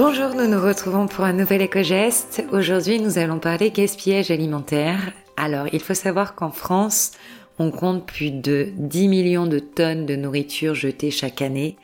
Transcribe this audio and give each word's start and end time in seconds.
Bonjour, 0.00 0.36
nous 0.36 0.46
nous 0.46 0.64
retrouvons 0.64 1.08
pour 1.08 1.24
un 1.24 1.32
nouvel 1.32 1.60
éco-geste. 1.60 2.44
Aujourd'hui, 2.52 3.00
nous 3.00 3.18
allons 3.18 3.40
parler 3.40 3.72
gaspillage 3.72 4.30
alimentaire. 4.30 5.10
Alors, 5.36 5.66
il 5.72 5.80
faut 5.80 5.92
savoir 5.92 6.36
qu'en 6.36 6.52
France, 6.52 7.10
on 7.58 7.72
compte 7.72 8.06
plus 8.06 8.30
de 8.30 8.68
10 8.76 9.08
millions 9.08 9.48
de 9.48 9.58
tonnes 9.58 10.06
de 10.06 10.14
nourriture 10.14 10.76
jetées 10.76 11.10
chaque 11.10 11.42
année. 11.42 11.78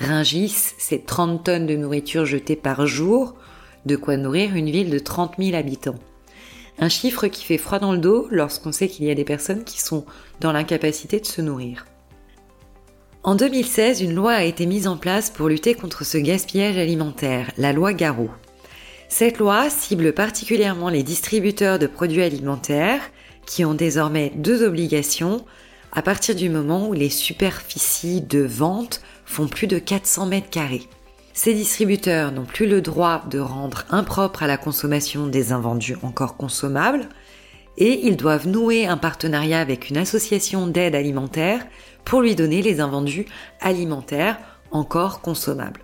Ringis, 0.00 0.72
c'est 0.76 1.06
30 1.06 1.44
tonnes 1.44 1.66
de 1.66 1.76
nourriture 1.76 2.24
jetées 2.24 2.56
par 2.56 2.88
jour, 2.88 3.36
de 3.86 3.94
quoi 3.94 4.16
nourrir 4.16 4.56
une 4.56 4.68
ville 4.68 4.90
de 4.90 4.98
30 4.98 5.34
000 5.38 5.56
habitants. 5.56 6.00
Un 6.80 6.88
chiffre 6.88 7.28
qui 7.28 7.44
fait 7.44 7.58
froid 7.58 7.78
dans 7.78 7.92
le 7.92 7.98
dos 7.98 8.26
lorsqu'on 8.32 8.72
sait 8.72 8.88
qu'il 8.88 9.06
y 9.06 9.10
a 9.12 9.14
des 9.14 9.22
personnes 9.22 9.62
qui 9.62 9.80
sont 9.80 10.04
dans 10.40 10.50
l'incapacité 10.50 11.20
de 11.20 11.26
se 11.26 11.40
nourrir. 11.40 11.86
En 13.24 13.36
2016, 13.36 14.00
une 14.00 14.16
loi 14.16 14.32
a 14.32 14.42
été 14.42 14.66
mise 14.66 14.88
en 14.88 14.96
place 14.96 15.30
pour 15.30 15.48
lutter 15.48 15.74
contre 15.74 16.04
ce 16.04 16.18
gaspillage 16.18 16.76
alimentaire, 16.76 17.52
la 17.56 17.72
loi 17.72 17.92
Garot. 17.92 18.32
Cette 19.08 19.38
loi 19.38 19.70
cible 19.70 20.12
particulièrement 20.12 20.88
les 20.88 21.04
distributeurs 21.04 21.78
de 21.78 21.86
produits 21.86 22.22
alimentaires 22.22 23.00
qui 23.46 23.64
ont 23.64 23.74
désormais 23.74 24.32
deux 24.34 24.66
obligations 24.66 25.44
à 25.92 26.02
partir 26.02 26.34
du 26.34 26.48
moment 26.48 26.88
où 26.88 26.94
les 26.94 27.10
superficies 27.10 28.22
de 28.22 28.40
vente 28.40 29.00
font 29.24 29.46
plus 29.46 29.68
de 29.68 29.78
400 29.78 30.26
mètres 30.26 30.50
carrés. 30.50 30.88
Ces 31.32 31.54
distributeurs 31.54 32.32
n'ont 32.32 32.44
plus 32.44 32.66
le 32.66 32.80
droit 32.80 33.22
de 33.30 33.38
rendre 33.38 33.84
impropre 33.90 34.42
à 34.42 34.48
la 34.48 34.56
consommation 34.56 35.28
des 35.28 35.52
invendus 35.52 35.96
encore 36.02 36.36
consommables 36.36 37.08
et 37.78 38.06
ils 38.06 38.16
doivent 38.16 38.48
nouer 38.48 38.86
un 38.86 38.96
partenariat 38.96 39.60
avec 39.60 39.90
une 39.90 39.96
association 39.96 40.66
d'aide 40.66 40.94
alimentaire 40.94 41.64
pour 42.04 42.20
lui 42.20 42.34
donner 42.34 42.62
les 42.62 42.80
invendus 42.80 43.26
alimentaires 43.60 44.38
encore 44.70 45.20
consommables. 45.20 45.80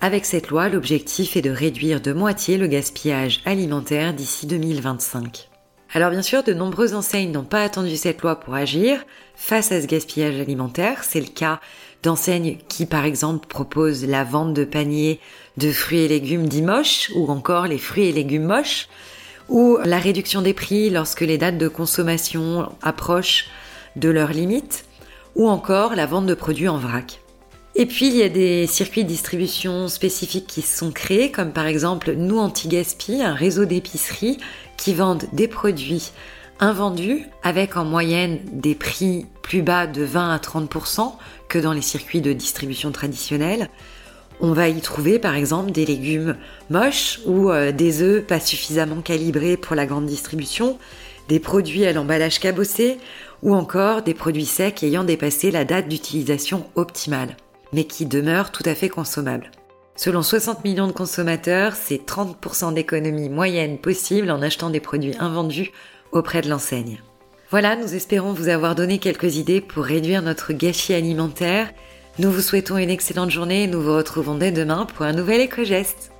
Avec 0.00 0.24
cette 0.24 0.48
loi, 0.48 0.68
l'objectif 0.68 1.36
est 1.36 1.42
de 1.42 1.50
réduire 1.50 2.00
de 2.00 2.12
moitié 2.12 2.56
le 2.56 2.66
gaspillage 2.66 3.40
alimentaire 3.44 4.14
d'ici 4.14 4.46
2025. 4.46 5.50
Alors 5.92 6.10
bien 6.10 6.22
sûr, 6.22 6.42
de 6.42 6.54
nombreuses 6.54 6.94
enseignes 6.94 7.32
n'ont 7.32 7.44
pas 7.44 7.62
attendu 7.62 7.96
cette 7.96 8.22
loi 8.22 8.36
pour 8.36 8.54
agir 8.54 9.04
face 9.34 9.72
à 9.72 9.82
ce 9.82 9.86
gaspillage 9.86 10.40
alimentaire. 10.40 11.04
C'est 11.04 11.20
le 11.20 11.26
cas 11.26 11.60
d'enseignes 12.02 12.58
qui, 12.68 12.86
par 12.86 13.04
exemple, 13.04 13.46
proposent 13.46 14.06
la 14.06 14.24
vente 14.24 14.54
de 14.54 14.64
paniers 14.64 15.20
de 15.56 15.70
fruits 15.72 16.00
et 16.00 16.08
légumes 16.08 16.48
dits 16.48 16.62
moches 16.62 17.10
ou 17.14 17.28
encore 17.28 17.66
les 17.66 17.78
fruits 17.78 18.06
et 18.06 18.12
légumes 18.12 18.46
moches 18.46 18.88
ou 19.48 19.78
la 19.84 19.98
réduction 19.98 20.42
des 20.42 20.54
prix 20.54 20.90
lorsque 20.90 21.22
les 21.22 21.36
dates 21.36 21.58
de 21.58 21.68
consommation 21.68 22.72
approchent 22.82 23.48
de 23.96 24.08
leurs 24.08 24.32
limites 24.32 24.84
ou 25.34 25.48
encore 25.48 25.94
la 25.94 26.06
vente 26.06 26.26
de 26.26 26.34
produits 26.34 26.68
en 26.68 26.78
vrac. 26.78 27.20
Et 27.76 27.86
puis 27.86 28.08
il 28.08 28.16
y 28.16 28.22
a 28.22 28.28
des 28.28 28.66
circuits 28.66 29.04
de 29.04 29.08
distribution 29.08 29.88
spécifiques 29.88 30.46
qui 30.46 30.62
sont 30.62 30.90
créés, 30.90 31.30
comme 31.30 31.52
par 31.52 31.66
exemple 31.66 32.12
Nous 32.12 32.38
Anti-Gaspi, 32.38 33.22
un 33.22 33.34
réseau 33.34 33.64
d'épiceries 33.64 34.38
qui 34.76 34.92
vendent 34.92 35.26
des 35.32 35.48
produits 35.48 36.10
invendus 36.58 37.26
avec 37.42 37.76
en 37.76 37.84
moyenne 37.84 38.40
des 38.52 38.74
prix 38.74 39.26
plus 39.42 39.62
bas 39.62 39.86
de 39.86 40.02
20 40.02 40.34
à 40.34 40.38
30% 40.38 41.12
que 41.48 41.58
dans 41.58 41.72
les 41.72 41.82
circuits 41.82 42.20
de 42.20 42.32
distribution 42.32 42.92
traditionnels. 42.92 43.70
On 44.40 44.52
va 44.52 44.68
y 44.68 44.80
trouver 44.80 45.18
par 45.18 45.34
exemple 45.34 45.70
des 45.70 45.86
légumes 45.86 46.36
moches 46.70 47.20
ou 47.26 47.50
euh, 47.50 47.72
des 47.72 48.02
œufs 48.02 48.24
pas 48.24 48.40
suffisamment 48.40 49.00
calibrés 49.02 49.56
pour 49.56 49.76
la 49.76 49.86
grande 49.86 50.06
distribution, 50.06 50.78
des 51.30 51.38
produits 51.38 51.86
à 51.86 51.92
l'emballage 51.92 52.40
cabossé 52.40 52.98
ou 53.42 53.54
encore 53.54 54.02
des 54.02 54.14
produits 54.14 54.44
secs 54.44 54.82
ayant 54.82 55.04
dépassé 55.04 55.52
la 55.52 55.64
date 55.64 55.86
d'utilisation 55.88 56.66
optimale, 56.74 57.36
mais 57.72 57.84
qui 57.84 58.04
demeurent 58.04 58.50
tout 58.50 58.64
à 58.66 58.74
fait 58.74 58.88
consommables. 58.88 59.52
Selon 59.94 60.22
60 60.22 60.64
millions 60.64 60.88
de 60.88 60.92
consommateurs, 60.92 61.76
c'est 61.76 62.04
30% 62.04 62.74
d'économie 62.74 63.28
moyenne 63.28 63.78
possible 63.78 64.28
en 64.28 64.42
achetant 64.42 64.70
des 64.70 64.80
produits 64.80 65.14
invendus 65.20 65.70
auprès 66.10 66.40
de 66.40 66.50
l'enseigne. 66.50 67.00
Voilà, 67.50 67.76
nous 67.76 67.94
espérons 67.94 68.32
vous 68.32 68.48
avoir 68.48 68.74
donné 68.74 68.98
quelques 68.98 69.36
idées 69.36 69.60
pour 69.60 69.84
réduire 69.84 70.22
notre 70.22 70.52
gâchis 70.52 70.94
alimentaire. 70.94 71.70
Nous 72.18 72.32
vous 72.32 72.40
souhaitons 72.40 72.76
une 72.76 72.90
excellente 72.90 73.30
journée 73.30 73.64
et 73.64 73.66
nous 73.68 73.80
vous 73.80 73.94
retrouvons 73.94 74.34
dès 74.34 74.50
demain 74.50 74.84
pour 74.84 75.04
un 75.04 75.12
nouvel 75.12 75.42
éco-geste. 75.42 76.10